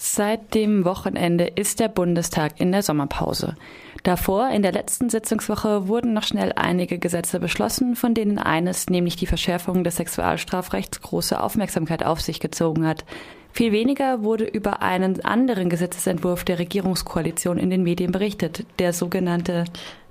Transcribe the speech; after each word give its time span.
Seit 0.00 0.54
dem 0.54 0.84
Wochenende 0.84 1.44
ist 1.44 1.80
der 1.80 1.88
Bundestag 1.88 2.60
in 2.60 2.70
der 2.70 2.84
Sommerpause. 2.84 3.56
Davor, 4.04 4.48
in 4.50 4.62
der 4.62 4.70
letzten 4.70 5.10
Sitzungswoche, 5.10 5.88
wurden 5.88 6.12
noch 6.12 6.22
schnell 6.22 6.52
einige 6.54 7.00
Gesetze 7.00 7.40
beschlossen, 7.40 7.96
von 7.96 8.14
denen 8.14 8.38
eines, 8.38 8.88
nämlich 8.88 9.16
die 9.16 9.26
Verschärfung 9.26 9.82
des 9.82 9.96
Sexualstrafrechts, 9.96 11.00
große 11.00 11.42
Aufmerksamkeit 11.42 12.04
auf 12.04 12.20
sich 12.20 12.38
gezogen 12.38 12.86
hat. 12.86 13.04
Viel 13.50 13.72
weniger 13.72 14.22
wurde 14.22 14.44
über 14.44 14.82
einen 14.82 15.24
anderen 15.24 15.68
Gesetzesentwurf 15.68 16.44
der 16.44 16.60
Regierungskoalition 16.60 17.58
in 17.58 17.70
den 17.70 17.82
Medien 17.82 18.12
berichtet, 18.12 18.66
der 18.78 18.92
sogenannte 18.92 19.64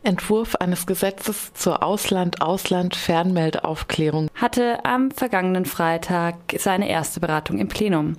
Entwurf 0.03 0.55
eines 0.55 0.85
Gesetzes 0.85 1.53
zur 1.53 1.81
Ausland-Ausland-Fernmeldeaufklärung 1.81 4.27
hatte 4.35 4.83
am 4.83 5.11
vergangenen 5.11 5.63
Freitag 5.63 6.35
seine 6.57 6.89
erste 6.89 7.21
Beratung 7.21 7.57
im 7.57 7.69
Plenum. 7.69 8.17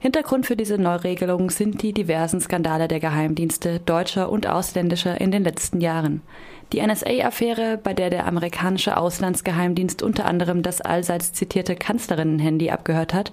Hintergrund 0.00 0.46
für 0.46 0.54
diese 0.54 0.78
Neuregelung 0.78 1.50
sind 1.50 1.82
die 1.82 1.92
diversen 1.92 2.40
Skandale 2.40 2.86
der 2.86 3.00
Geheimdienste 3.00 3.80
deutscher 3.80 4.30
und 4.30 4.46
ausländischer 4.46 5.20
in 5.20 5.32
den 5.32 5.42
letzten 5.42 5.80
Jahren. 5.80 6.22
Die 6.72 6.86
NSA-Affäre, 6.86 7.80
bei 7.82 7.94
der 7.94 8.08
der 8.08 8.26
amerikanische 8.26 8.96
Auslandsgeheimdienst 8.96 10.02
unter 10.02 10.26
anderem 10.26 10.62
das 10.62 10.80
allseits 10.80 11.32
zitierte 11.32 11.74
Kanzlerinnen-Handy 11.74 12.70
abgehört 12.70 13.12
hat, 13.12 13.32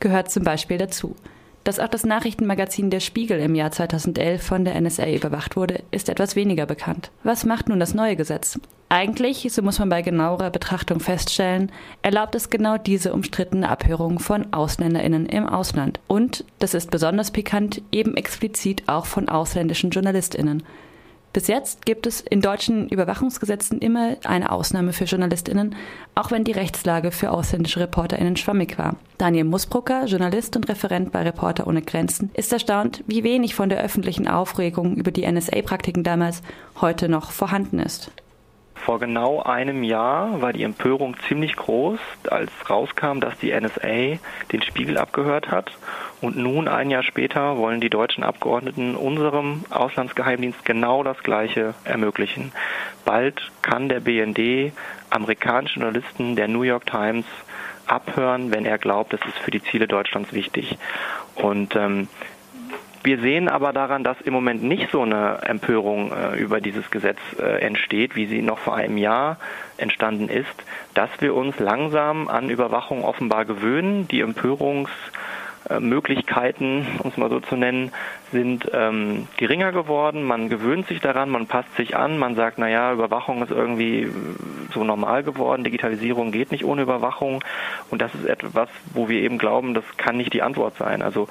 gehört 0.00 0.32
zum 0.32 0.42
Beispiel 0.42 0.78
dazu. 0.78 1.14
Dass 1.62 1.78
auch 1.78 1.88
das 1.88 2.04
Nachrichtenmagazin 2.04 2.90
Der 2.90 3.00
Spiegel 3.00 3.38
im 3.38 3.54
Jahr 3.54 3.70
2011 3.70 4.42
von 4.42 4.64
der 4.64 4.80
NSA 4.80 5.12
überwacht 5.12 5.56
wurde, 5.56 5.84
ist 5.92 6.08
etwas 6.08 6.34
weniger 6.34 6.66
bekannt. 6.66 7.12
Was 7.22 7.44
macht 7.44 7.68
nun 7.68 7.78
das 7.78 7.94
neue 7.94 8.16
Gesetz? 8.16 8.58
Eigentlich, 8.92 9.46
so 9.52 9.62
muss 9.62 9.78
man 9.78 9.88
bei 9.88 10.02
genauerer 10.02 10.50
Betrachtung 10.50 10.98
feststellen, 10.98 11.70
erlaubt 12.02 12.34
es 12.34 12.50
genau 12.50 12.76
diese 12.76 13.12
umstrittene 13.12 13.68
Abhörung 13.68 14.18
von 14.18 14.52
Ausländerinnen 14.52 15.26
im 15.26 15.46
Ausland 15.46 16.00
und, 16.08 16.44
das 16.58 16.74
ist 16.74 16.90
besonders 16.90 17.30
pikant, 17.30 17.82
eben 17.92 18.16
explizit 18.16 18.88
auch 18.88 19.06
von 19.06 19.28
ausländischen 19.28 19.90
Journalistinnen. 19.90 20.64
Bis 21.32 21.46
jetzt 21.46 21.86
gibt 21.86 22.08
es 22.08 22.20
in 22.20 22.40
deutschen 22.40 22.88
Überwachungsgesetzen 22.88 23.78
immer 23.78 24.16
eine 24.24 24.50
Ausnahme 24.50 24.92
für 24.92 25.04
JournalistInnen, 25.04 25.76
auch 26.16 26.32
wenn 26.32 26.42
die 26.42 26.50
Rechtslage 26.50 27.12
für 27.12 27.30
ausländische 27.30 27.78
ReporterInnen 27.78 28.36
schwammig 28.36 28.76
war. 28.76 28.96
Daniel 29.18 29.44
Musbrucker, 29.44 30.06
Journalist 30.06 30.56
und 30.56 30.68
Referent 30.68 31.12
bei 31.12 31.22
Reporter 31.22 31.68
ohne 31.68 31.82
Grenzen, 31.82 32.30
ist 32.34 32.52
erstaunt, 32.52 33.04
wie 33.06 33.22
wenig 33.22 33.54
von 33.54 33.68
der 33.68 33.84
öffentlichen 33.84 34.26
Aufregung 34.26 34.96
über 34.96 35.12
die 35.12 35.30
NSA-Praktiken 35.30 36.02
damals 36.02 36.42
heute 36.80 37.08
noch 37.08 37.30
vorhanden 37.30 37.78
ist. 37.78 38.10
Vor 38.90 38.98
genau 38.98 39.40
einem 39.40 39.84
Jahr 39.84 40.42
war 40.42 40.52
die 40.52 40.64
Empörung 40.64 41.14
ziemlich 41.28 41.54
groß, 41.54 42.00
als 42.28 42.50
rauskam, 42.68 43.20
dass 43.20 43.38
die 43.38 43.52
NSA 43.52 44.18
den 44.50 44.62
Spiegel 44.62 44.98
abgehört 44.98 45.52
hat. 45.52 45.70
Und 46.20 46.36
nun, 46.36 46.66
ein 46.66 46.90
Jahr 46.90 47.04
später, 47.04 47.56
wollen 47.56 47.80
die 47.80 47.88
deutschen 47.88 48.24
Abgeordneten 48.24 48.96
unserem 48.96 49.62
Auslandsgeheimdienst 49.70 50.64
genau 50.64 51.04
das 51.04 51.22
Gleiche 51.22 51.74
ermöglichen. 51.84 52.50
Bald 53.04 53.52
kann 53.62 53.88
der 53.88 54.00
BND 54.00 54.72
amerikanischen 55.08 55.82
Journalisten 55.82 56.34
der 56.34 56.48
New 56.48 56.62
York 56.62 56.86
Times 56.86 57.26
abhören, 57.86 58.50
wenn 58.50 58.66
er 58.66 58.78
glaubt, 58.78 59.14
es 59.14 59.20
ist 59.24 59.38
für 59.38 59.52
die 59.52 59.62
Ziele 59.62 59.86
Deutschlands 59.86 60.32
wichtig. 60.32 60.78
Und 61.36 61.76
ähm, 61.76 62.08
wir 63.02 63.18
sehen 63.20 63.48
aber 63.48 63.72
daran, 63.72 64.04
dass 64.04 64.20
im 64.20 64.34
Moment 64.34 64.62
nicht 64.62 64.90
so 64.90 65.00
eine 65.02 65.38
Empörung 65.42 66.12
äh, 66.12 66.36
über 66.36 66.60
dieses 66.60 66.90
Gesetz 66.90 67.18
äh, 67.38 67.60
entsteht, 67.60 68.14
wie 68.14 68.26
sie 68.26 68.42
noch 68.42 68.58
vor 68.58 68.76
einem 68.76 68.98
Jahr 68.98 69.38
entstanden 69.78 70.28
ist, 70.28 70.52
dass 70.94 71.08
wir 71.20 71.34
uns 71.34 71.58
langsam 71.58 72.28
an 72.28 72.50
Überwachung 72.50 73.02
offenbar 73.02 73.46
gewöhnen. 73.46 74.06
Die 74.08 74.20
Empörungsmöglichkeiten, 74.20 76.86
um 77.02 77.10
es 77.10 77.16
mal 77.16 77.30
so 77.30 77.40
zu 77.40 77.56
nennen, 77.56 77.90
sind 78.32 78.70
ähm, 78.74 79.28
geringer 79.38 79.72
geworden. 79.72 80.22
Man 80.22 80.50
gewöhnt 80.50 80.86
sich 80.86 81.00
daran, 81.00 81.30
man 81.30 81.46
passt 81.46 81.74
sich 81.76 81.96
an, 81.96 82.18
man 82.18 82.34
sagt, 82.34 82.58
naja, 82.58 82.92
Überwachung 82.92 83.42
ist 83.42 83.50
irgendwie 83.50 84.10
so 84.74 84.84
normal 84.84 85.22
geworden, 85.22 85.64
Digitalisierung 85.64 86.32
geht 86.32 86.52
nicht 86.52 86.64
ohne 86.64 86.82
Überwachung. 86.82 87.42
Und 87.90 88.02
das 88.02 88.14
ist 88.14 88.26
etwas, 88.26 88.68
wo 88.92 89.08
wir 89.08 89.22
eben 89.22 89.38
glauben, 89.38 89.72
das 89.72 89.84
kann 89.96 90.18
nicht 90.18 90.34
die 90.34 90.42
Antwort 90.42 90.76
sein. 90.76 91.00
Also 91.00 91.26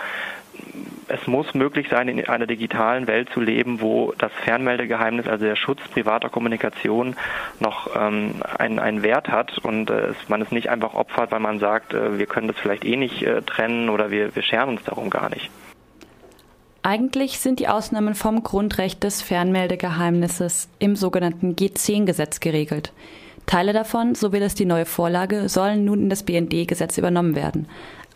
es 1.09 1.27
muss 1.27 1.53
möglich 1.53 1.87
sein, 1.89 2.07
in 2.07 2.27
einer 2.27 2.47
digitalen 2.47 3.07
Welt 3.07 3.29
zu 3.33 3.41
leben, 3.41 3.81
wo 3.81 4.13
das 4.17 4.31
Fernmeldegeheimnis, 4.43 5.27
also 5.27 5.45
der 5.45 5.55
Schutz 5.55 5.81
privater 5.91 6.29
Kommunikation, 6.29 7.15
noch 7.59 7.89
ähm, 7.95 8.35
einen, 8.57 9.03
Wert 9.03 9.29
hat 9.29 9.57
und 9.59 9.89
äh, 9.89 10.13
man 10.27 10.41
es 10.41 10.51
nicht 10.51 10.69
einfach 10.69 10.93
opfert, 10.93 11.31
weil 11.31 11.39
man 11.39 11.59
sagt, 11.59 11.93
äh, 11.93 12.17
wir 12.17 12.25
können 12.25 12.47
das 12.47 12.57
vielleicht 12.57 12.85
eh 12.85 12.95
nicht 12.95 13.23
äh, 13.23 13.41
trennen 13.41 13.89
oder 13.89 14.11
wir, 14.11 14.35
wir 14.35 14.43
scheren 14.43 14.69
uns 14.69 14.83
darum 14.83 15.09
gar 15.09 15.29
nicht. 15.29 15.49
Eigentlich 16.81 17.39
sind 17.39 17.59
die 17.59 17.67
Ausnahmen 17.67 18.15
vom 18.15 18.43
Grundrecht 18.43 19.03
des 19.03 19.21
Fernmeldegeheimnisses 19.21 20.69
im 20.79 20.95
sogenannten 20.95 21.55
G10-Gesetz 21.55 22.39
geregelt. 22.39 22.93
Teile 23.45 23.73
davon, 23.73 24.15
so 24.15 24.31
will 24.31 24.43
es 24.43 24.53
die 24.53 24.65
neue 24.65 24.85
Vorlage, 24.85 25.49
sollen 25.49 25.83
nun 25.83 26.03
in 26.03 26.09
das 26.09 26.23
BND-Gesetz 26.23 26.97
übernommen 26.97 27.35
werden. 27.35 27.67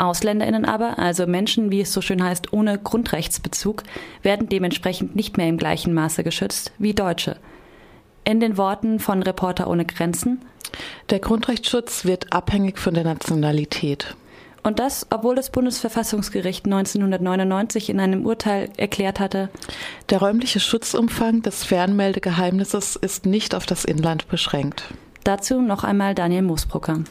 AusländerInnen 0.03 0.65
aber, 0.65 0.99
also 0.99 1.25
Menschen, 1.27 1.71
wie 1.71 1.81
es 1.81 1.93
so 1.93 2.01
schön 2.01 2.23
heißt, 2.23 2.53
ohne 2.53 2.77
Grundrechtsbezug, 2.77 3.83
werden 4.21 4.49
dementsprechend 4.49 5.15
nicht 5.15 5.37
mehr 5.37 5.47
im 5.47 5.57
gleichen 5.57 5.93
Maße 5.93 6.23
geschützt 6.23 6.71
wie 6.77 6.93
Deutsche. 6.93 7.37
In 8.25 8.39
den 8.39 8.57
Worten 8.57 8.99
von 8.99 9.23
Reporter 9.23 9.67
ohne 9.67 9.85
Grenzen. 9.85 10.41
Der 11.09 11.19
Grundrechtsschutz 11.19 12.05
wird 12.05 12.33
abhängig 12.33 12.79
von 12.79 12.93
der 12.93 13.03
Nationalität. 13.03 14.15
Und 14.63 14.79
das, 14.79 15.07
obwohl 15.09 15.35
das 15.35 15.51
Bundesverfassungsgericht 15.51 16.65
1999 16.65 17.89
in 17.89 17.99
einem 17.99 18.25
Urteil 18.25 18.69
erklärt 18.77 19.19
hatte, 19.19 19.49
der 20.09 20.19
räumliche 20.19 20.61
Schutzumfang 20.61 21.41
des 21.41 21.65
Fernmeldegeheimnisses 21.65 22.95
ist 22.95 23.25
nicht 23.25 23.55
auf 23.55 23.65
das 23.65 23.83
Inland 23.83 24.29
beschränkt. 24.29 24.85
Dazu 25.25 25.61
noch 25.61 25.83
einmal 25.83 26.15
Daniel 26.15 26.43
Moosbrucker. 26.43 27.03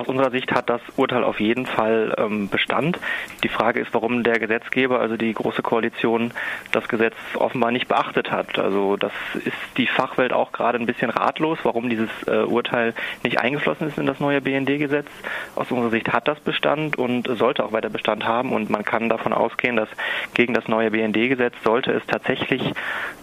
Aus 0.00 0.08
unserer 0.08 0.30
Sicht 0.30 0.50
hat 0.52 0.70
das 0.70 0.80
Urteil 0.96 1.24
auf 1.24 1.40
jeden 1.40 1.66
Fall 1.66 2.14
ähm, 2.16 2.48
Bestand. 2.48 2.98
Die 3.44 3.50
Frage 3.50 3.80
ist, 3.80 3.92
warum 3.92 4.22
der 4.22 4.38
Gesetzgeber, 4.38 4.98
also 4.98 5.18
die 5.18 5.34
Große 5.34 5.60
Koalition, 5.60 6.32
das 6.72 6.88
Gesetz 6.88 7.14
offenbar 7.34 7.70
nicht 7.70 7.86
beachtet 7.86 8.32
hat. 8.32 8.58
Also 8.58 8.96
das 8.96 9.12
ist 9.34 9.52
die 9.76 9.86
Fachwelt 9.86 10.32
auch 10.32 10.52
gerade 10.52 10.78
ein 10.78 10.86
bisschen 10.86 11.10
ratlos, 11.10 11.58
warum 11.64 11.90
dieses 11.90 12.08
äh, 12.26 12.44
Urteil 12.44 12.94
nicht 13.24 13.40
eingeflossen 13.40 13.88
ist 13.88 13.98
in 13.98 14.06
das 14.06 14.20
neue 14.20 14.40
BND-Gesetz. 14.40 15.06
Aus 15.54 15.70
unserer 15.70 15.90
Sicht 15.90 16.10
hat 16.14 16.26
das 16.26 16.40
Bestand 16.40 16.96
und 16.96 17.28
sollte 17.36 17.62
auch 17.62 17.72
weiter 17.72 17.90
Bestand 17.90 18.24
haben. 18.24 18.54
Und 18.54 18.70
man 18.70 18.86
kann 18.86 19.10
davon 19.10 19.34
ausgehen, 19.34 19.76
dass 19.76 19.90
gegen 20.32 20.54
das 20.54 20.66
neue 20.66 20.92
BND-Gesetz 20.92 21.52
sollte 21.62 21.92
es 21.92 22.06
tatsächlich 22.06 22.72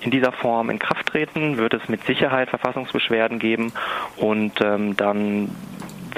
in 0.01 0.11
dieser 0.11 0.31
Form 0.31 0.69
in 0.69 0.77
Kraft 0.77 1.07
treten, 1.07 1.57
wird 1.57 1.73
es 1.73 1.89
mit 1.89 2.03
Sicherheit 2.05 2.51
Verfassungsbeschwerden 2.51 3.39
geben 3.39 3.73
und 4.17 4.61
ähm, 4.61 4.95
dann 4.95 5.49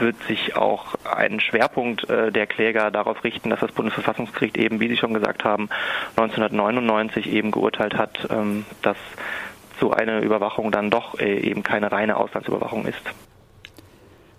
wird 0.02 0.22
sich 0.24 0.56
auch 0.56 0.96
ein 1.06 1.40
Schwerpunkt 1.40 2.10
äh, 2.10 2.32
der 2.32 2.48
Kläger 2.48 2.92
darauf 2.92 3.24
richten, 3.24 3.50
dass 3.50 3.60
das 3.60 3.72
Bundesverfassungsgericht 3.72 4.58
eben, 4.58 4.80
wie 4.80 4.88
Sie 4.88 4.98
schon 4.98 5.14
gesagt 5.14 5.44
haben, 5.44 5.70
1999 6.16 7.28
eben 7.28 7.52
geurteilt 7.52 7.96
hat, 7.96 8.28
ähm, 8.30 8.66
dass 8.82 8.98
so 9.80 9.92
eine 9.92 10.20
Überwachung 10.22 10.72
dann 10.72 10.90
doch 10.90 11.20
äh, 11.20 11.40
eben 11.40 11.64
keine 11.64 11.92
reine 11.92 12.18
Auslandsüberwachung 12.18 12.86
ist. 12.86 13.02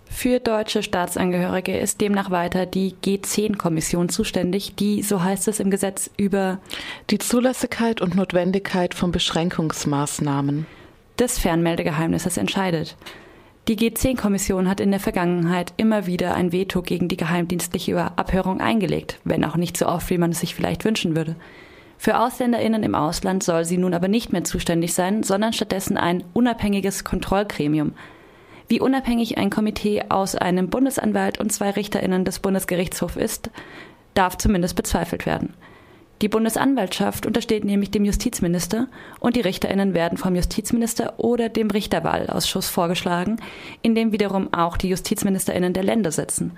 Für 0.09 0.39
deutsche 0.39 0.83
Staatsangehörige 0.83 1.77
ist 1.77 2.01
demnach 2.01 2.29
weiter 2.29 2.65
die 2.65 2.95
G10-Kommission 3.03 4.09
zuständig, 4.09 4.75
die, 4.75 5.01
so 5.01 5.23
heißt 5.23 5.47
es 5.47 5.59
im 5.59 5.71
Gesetz, 5.71 6.11
über 6.17 6.59
die 7.09 7.17
Zulässigkeit 7.17 8.01
und 8.01 8.15
Notwendigkeit 8.15 8.93
von 8.93 9.11
Beschränkungsmaßnahmen 9.11 10.67
des 11.17 11.39
Fernmeldegeheimnisses 11.39 12.37
entscheidet. 12.37 12.97
Die 13.67 13.77
G10-Kommission 13.77 14.67
hat 14.67 14.79
in 14.79 14.89
der 14.89 14.99
Vergangenheit 14.99 15.73
immer 15.77 16.07
wieder 16.07 16.33
ein 16.33 16.51
Veto 16.51 16.81
gegen 16.81 17.07
die 17.07 17.17
geheimdienstliche 17.17 18.17
Abhörung 18.17 18.59
eingelegt, 18.59 19.19
wenn 19.23 19.45
auch 19.45 19.55
nicht 19.55 19.77
so 19.77 19.85
oft, 19.85 20.09
wie 20.09 20.17
man 20.17 20.31
es 20.31 20.39
sich 20.39 20.55
vielleicht 20.55 20.83
wünschen 20.83 21.15
würde. 21.15 21.35
Für 21.99 22.19
Ausländerinnen 22.19 22.81
im 22.81 22.95
Ausland 22.95 23.43
soll 23.43 23.63
sie 23.63 23.77
nun 23.77 23.93
aber 23.93 24.07
nicht 24.07 24.33
mehr 24.33 24.43
zuständig 24.43 24.95
sein, 24.95 25.21
sondern 25.21 25.53
stattdessen 25.53 25.97
ein 25.97 26.23
unabhängiges 26.33 27.03
Kontrollgremium. 27.03 27.93
Wie 28.67 28.79
unabhängig 28.79 29.37
ein 29.37 29.51
Komitee 29.51 30.05
aus 30.09 30.35
einem 30.35 30.69
Bundesanwalt 30.69 31.39
und 31.39 31.51
zwei 31.51 31.69
Richterinnen 31.69 32.25
des 32.25 32.39
Bundesgerichtshofs 32.39 33.15
ist, 33.15 33.51
darf 34.15 34.37
zumindest 34.39 34.75
bezweifelt 34.75 35.27
werden. 35.27 35.53
Die 36.21 36.29
Bundesanwaltschaft 36.29 37.25
untersteht 37.25 37.65
nämlich 37.65 37.89
dem 37.89 38.05
Justizminister 38.05 38.87
und 39.19 39.35
die 39.35 39.41
Richterinnen 39.41 39.95
werden 39.95 40.19
vom 40.19 40.35
Justizminister 40.35 41.15
oder 41.17 41.49
dem 41.49 41.71
Richterwahlausschuss 41.71 42.69
vorgeschlagen, 42.69 43.37
in 43.81 43.95
dem 43.95 44.11
wiederum 44.11 44.53
auch 44.53 44.77
die 44.77 44.89
Justizministerinnen 44.89 45.73
der 45.73 45.83
Länder 45.83 46.11
sitzen. 46.11 46.51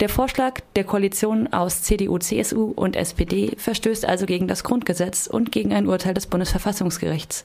Der 0.00 0.08
Vorschlag 0.08 0.60
der 0.74 0.84
Koalition 0.84 1.52
aus 1.52 1.82
CDU, 1.82 2.18
CSU 2.18 2.72
und 2.74 2.96
SPD 2.96 3.52
verstößt 3.58 4.06
also 4.06 4.24
gegen 4.24 4.48
das 4.48 4.64
Grundgesetz 4.64 5.26
und 5.26 5.52
gegen 5.52 5.74
ein 5.74 5.86
Urteil 5.86 6.14
des 6.14 6.26
Bundesverfassungsgerichts. 6.26 7.44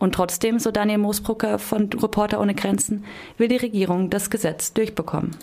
Und 0.00 0.14
trotzdem, 0.14 0.58
so 0.58 0.70
Daniel 0.70 0.98
Moosbrucker 0.98 1.58
von 1.58 1.90
Reporter 1.92 2.40
ohne 2.40 2.54
Grenzen, 2.54 3.04
will 3.36 3.48
die 3.48 3.56
Regierung 3.56 4.10
das 4.10 4.30
Gesetz 4.30 4.72
durchbekommen. 4.72 5.36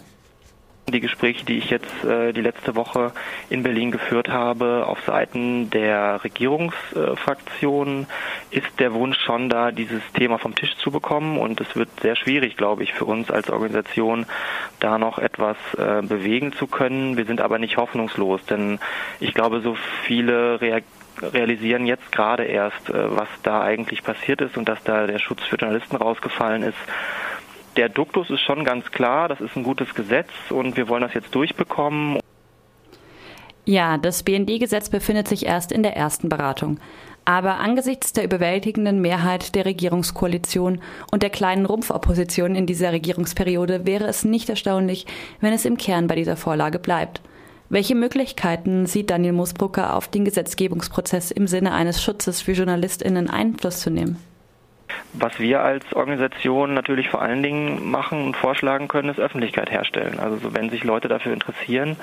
Die 0.88 1.00
Gespräche, 1.00 1.44
die 1.46 1.58
ich 1.58 1.72
jetzt 1.72 2.04
äh, 2.04 2.32
die 2.32 2.42
letzte 2.42 2.76
Woche 2.76 3.12
in 3.50 3.64
Berlin 3.64 3.90
geführt 3.90 4.30
habe, 4.30 4.86
auf 4.86 5.02
Seiten 5.02 5.72
der 5.72 6.24
Regierungsfraktionen, 6.24 8.06
ist 8.52 8.80
der 8.80 8.94
Wunsch 8.94 9.18
schon 9.20 9.50
da, 9.50 9.72
dieses 9.72 10.04
Thema 10.14 10.38
vom 10.38 10.54
Tisch 10.54 10.78
zu 10.78 10.92
bekommen. 10.92 11.40
Und 11.40 11.60
es 11.60 11.76
wird 11.76 11.90
sehr 12.02 12.16
schwierig, 12.16 12.56
glaube 12.56 12.84
ich, 12.84 12.94
für 12.94 13.06
uns 13.06 13.32
als 13.32 13.50
Organisation, 13.50 14.28
da 14.80 15.00
noch 15.00 15.18
etwas 15.18 15.58
äh, 15.76 16.04
bewegen 16.04 16.54
zu 16.54 16.68
können. 16.68 17.18
Wir 17.18 17.26
sind 17.26 17.42
aber 17.42 17.58
nicht 17.58 17.78
hoffnungslos, 17.78 18.46
denn 18.46 18.78
ich 19.20 19.34
glaube, 19.34 19.62
so 19.62 19.76
viele 20.04 20.62
reagieren 20.62 21.06
realisieren 21.22 21.86
jetzt 21.86 22.12
gerade 22.12 22.44
erst, 22.44 22.90
äh, 22.90 23.16
was 23.16 23.30
da 23.44 23.62
eigentlich 23.62 24.04
passiert 24.04 24.42
ist 24.42 24.58
und 24.58 24.68
dass 24.68 24.84
da 24.84 25.08
der 25.08 25.20
Schutz 25.20 25.44
für 25.44 25.56
Journalisten 25.56 25.96
rausgefallen 25.96 26.64
ist 26.64 26.78
der 27.78 27.90
Duktus 27.90 28.30
ist 28.30 28.42
schon 28.42 28.64
ganz 28.64 28.92
klar, 28.92 29.28
das 29.28 29.42
ist 29.42 29.56
ein 29.56 29.64
gutes 29.64 29.94
Gesetz 29.94 30.30
und 30.50 30.78
wir 30.78 30.88
wollen 30.88 31.02
das 31.02 31.14
jetzt 31.14 31.34
durchbekommen. 31.34 32.20
Ja, 33.66 33.98
das 33.98 34.24
BND-Gesetz 34.24 34.90
befindet 34.90 35.28
sich 35.28 35.46
erst 35.46 35.72
in 35.72 35.82
der 35.82 35.96
ersten 35.96 36.30
Beratung. 36.30 36.80
Aber 37.28 37.58
angesichts 37.58 38.14
der 38.14 38.24
überwältigenden 38.24 39.02
Mehrheit 39.02 39.56
der 39.56 39.66
Regierungskoalition 39.66 40.80
und 41.12 41.24
der 41.24 41.32
kleinen 41.32 41.66
Rumpfopposition 41.66 42.56
in 42.56 42.68
dieser 42.68 42.92
Regierungsperiode 42.92 43.88
wäre 43.88 44.06
es 44.06 44.24
nicht 44.24 44.50
erstaunlich, 44.50 45.08
wenn 45.42 45.52
es 45.52 45.66
im 45.66 45.78
Kern 45.78 46.06
bei 46.06 46.14
dieser 46.14 46.38
Vorlage 46.38 46.78
bleibt. 46.78 47.22
Welche 47.68 47.96
Möglichkeiten 47.96 48.86
sieht 48.86 49.10
Daniel 49.10 49.34
Moosbrucker 49.34 49.96
auf 49.96 50.08
den 50.08 50.24
Gesetzgebungsprozess 50.24 51.32
im 51.32 51.48
Sinne 51.48 51.74
eines 51.74 52.04
Schutzes 52.04 52.42
für 52.42 52.52
JournalistInnen 52.52 53.28
Einfluss 53.28 53.80
zu 53.80 53.90
nehmen? 53.90 54.18
Was 55.18 55.40
wir 55.40 55.62
als 55.62 55.94
Organisation 55.94 56.74
natürlich 56.74 57.10
vor 57.10 57.22
allen 57.22 57.42
Dingen 57.42 57.90
machen 57.90 58.26
und 58.26 58.36
vorschlagen 58.36 58.88
können, 58.88 59.10
ist 59.10 59.20
Öffentlichkeit 59.20 59.72
herstellen. 59.72 60.20
Also 60.20 60.38
so, 60.38 60.54
wenn 60.54 60.70
sich 60.70 60.84
Leute 60.84 61.08
dafür 61.08 61.32
interessieren, 61.32 61.96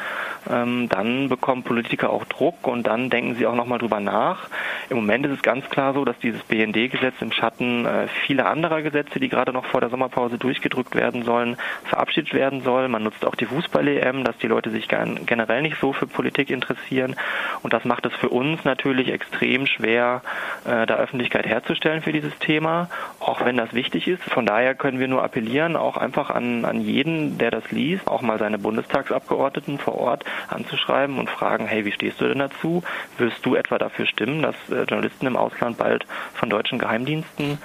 ähm, 0.50 0.88
dann 0.88 1.28
bekommen 1.28 1.62
Politiker 1.62 2.10
auch 2.10 2.24
Druck 2.24 2.66
und 2.66 2.86
dann 2.86 3.10
denken 3.10 3.34
sie 3.34 3.46
auch 3.46 3.54
nochmal 3.54 3.78
drüber 3.78 4.00
nach. 4.00 4.48
Im 4.88 4.96
Moment 4.96 5.26
ist 5.26 5.32
es 5.32 5.42
ganz 5.42 5.68
klar 5.68 5.92
so, 5.92 6.04
dass 6.04 6.18
dieses 6.20 6.42
BND-Gesetz 6.44 7.14
im 7.20 7.32
Schatten 7.32 7.84
äh, 7.84 8.08
vieler 8.26 8.48
anderer 8.48 8.82
Gesetze, 8.82 9.20
die 9.20 9.28
gerade 9.28 9.52
noch 9.52 9.66
vor 9.66 9.80
der 9.80 9.90
Sommerpause 9.90 10.38
durchgedrückt 10.38 10.94
werden 10.94 11.24
sollen, 11.24 11.56
verabschiedet 11.84 12.32
werden 12.32 12.62
soll. 12.62 12.88
Man 12.88 13.02
nutzt 13.02 13.26
auch 13.26 13.34
die 13.34 13.46
Fußball-EM, 13.46 14.24
dass 14.24 14.38
die 14.38 14.48
Leute 14.48 14.70
sich 14.70 14.88
generell 14.88 15.62
nicht 15.62 15.78
so 15.80 15.92
für 15.92 16.06
Politik 16.06 16.50
interessieren. 16.50 17.16
Und 17.62 17.72
das 17.72 17.84
macht 17.84 18.06
es 18.06 18.14
für 18.14 18.30
uns 18.30 18.64
natürlich 18.64 19.10
extrem 19.12 19.66
schwer, 19.66 20.22
äh, 20.64 20.86
da 20.86 20.96
Öffentlichkeit 20.96 21.46
herzustellen 21.46 22.02
für 22.02 22.12
dieses 22.12 22.36
Thema 22.38 22.88
auch 23.20 23.44
wenn 23.44 23.56
das 23.56 23.72
wichtig 23.72 24.08
ist. 24.08 24.22
Von 24.22 24.46
daher 24.46 24.74
können 24.74 24.98
wir 24.98 25.08
nur 25.08 25.22
appellieren, 25.22 25.76
auch 25.76 25.96
einfach 25.96 26.30
an, 26.30 26.64
an 26.64 26.80
jeden, 26.80 27.38
der 27.38 27.50
das 27.50 27.70
liest, 27.70 28.06
auch 28.06 28.22
mal 28.22 28.38
seine 28.38 28.58
Bundestagsabgeordneten 28.58 29.78
vor 29.78 29.98
Ort 29.98 30.24
anzuschreiben 30.48 31.18
und 31.18 31.30
fragen, 31.30 31.66
hey, 31.66 31.84
wie 31.84 31.92
stehst 31.92 32.20
du 32.20 32.28
denn 32.28 32.38
dazu? 32.38 32.82
Wirst 33.18 33.44
du 33.46 33.54
etwa 33.54 33.78
dafür 33.78 34.06
stimmen, 34.06 34.42
dass 34.42 34.56
äh, 34.70 34.84
Journalisten 34.84 35.26
im 35.26 35.36
Ausland 35.36 35.78
bald 35.78 36.06
von 36.34 36.50
deutschen 36.50 36.78
Geheimdiensten 36.78 37.58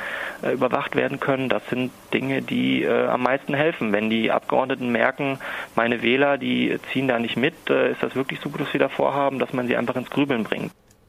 äh, 0.44 0.54
überwacht 0.54 0.95
werden 0.95 1.19
können? 1.19 1.50
Das 1.50 1.68
sind 1.69 1.92
Dinge, 2.13 2.42
die 2.42 2.84
äh, 2.84 3.07
am 3.07 3.24
meisten 3.24 3.54
helfen. 3.54 3.92
Wenn 3.92 4.10
die 4.10 4.31
Abgeordneten 4.31 4.92
merken, 4.92 5.39
meine 5.75 6.01
Wähler, 6.01 6.38
die 6.38 6.80
ziehen 6.92 7.07
da 7.07 7.19
nicht 7.19 7.38
mit, 7.38 7.56
äh, 7.69 7.92
ist 7.92 8.04
das 8.04 8.16
wirklich 8.16 8.39
so 8.39 8.50
gut, 8.50 8.62
was 8.62 8.74
wir 8.74 8.80
da 8.80 8.89
vorhaben, 8.89 9.39
dass 9.39 9.54
man 9.54 9.68
sie 9.68 9.75
einfach 9.75 9.95
ins 9.95 10.10
Grübeln 10.10 10.44
bringt. 10.44 10.72